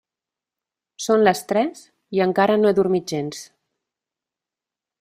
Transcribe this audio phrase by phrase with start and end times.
[1.07, 1.83] Són les tres
[2.19, 3.43] i encara no he dormit gens.